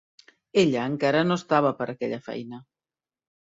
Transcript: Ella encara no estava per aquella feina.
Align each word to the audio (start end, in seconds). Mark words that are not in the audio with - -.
Ella 0.61 0.85
encara 0.91 1.21
no 1.27 1.37
estava 1.41 1.73
per 1.83 1.89
aquella 1.95 2.21
feina. 2.29 2.63